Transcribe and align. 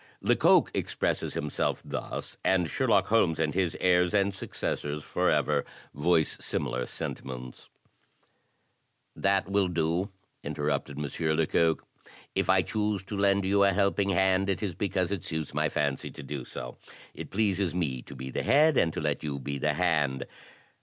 Lecoq 0.19 0.71
expresses 0.73 1.35
himself 1.35 1.83
thus, 1.85 2.35
and 2.43 2.67
Sherlock 2.67 3.09
Holmes 3.09 3.37
and 3.37 3.53
his 3.53 3.77
heirs 3.79 4.15
and 4.15 4.33
successors 4.33 5.03
forever, 5.03 5.63
voice 5.93 6.37
similar 6.41 6.87
sentiments: 6.87 7.69
"That 9.15 9.47
will 9.47 9.67
do," 9.67 10.09
interrupted 10.43 10.97
M. 10.97 11.07
Lecoq. 11.37 11.85
"If 12.33 12.49
I 12.49 12.63
choose 12.63 13.03
to 13.03 13.15
lend 13.15 13.45
you 13.45 13.63
a 13.63 13.71
helping 13.73 14.09
hand, 14.09 14.49
it 14.49 14.63
is 14.63 14.73
because 14.73 15.11
it 15.11 15.23
suits 15.23 15.53
my 15.53 15.69
fancy 15.69 16.09
to 16.09 16.23
do 16.23 16.45
so. 16.45 16.77
It 17.13 17.29
pleases 17.29 17.75
me 17.75 18.01
to 18.01 18.15
be 18.15 18.31
the 18.31 18.41
head, 18.41 18.77
and 18.77 18.91
to 18.93 19.01
let 19.01 19.21
you 19.21 19.37
be 19.37 19.59
the 19.59 19.75
hand. 19.75 20.25